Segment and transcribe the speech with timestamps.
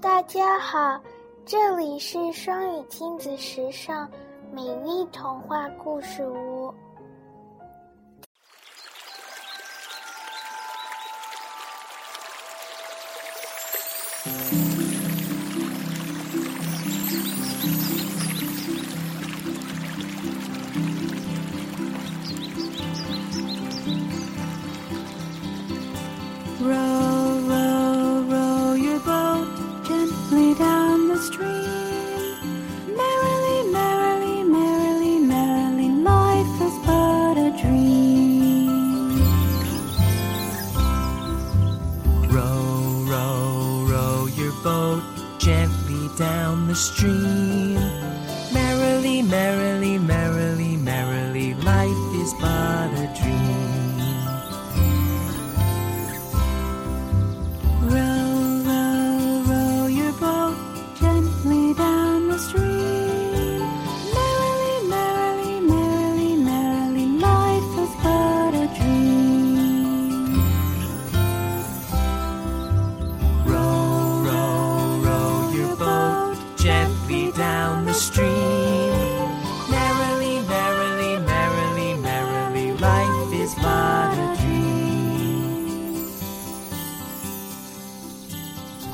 [0.00, 1.00] 大家好，
[1.44, 4.08] 这里是双语亲子时尚
[4.52, 6.72] 美丽童话故事屋。
[44.68, 45.02] Boat
[45.38, 47.80] gently down the stream.
[48.52, 49.67] Merrily, merrily, merrily,
[77.98, 79.28] stream.
[79.70, 86.14] Merrily, merrily, merrily, merrily, life is but a dream.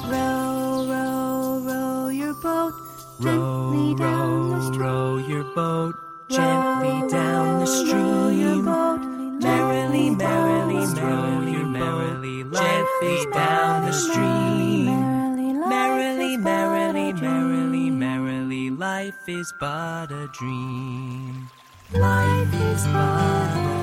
[0.05, 2.74] Row, row, row your boat
[3.20, 4.80] Row, gently down the row, stream.
[4.80, 5.94] row your boat
[6.30, 8.64] gently down the Row your stream.
[8.64, 9.00] boat
[9.42, 14.53] Merrily, merrily, merrily, merrily, gently down the stream.
[19.05, 21.50] Life is but a dream.
[21.92, 23.73] Life is but a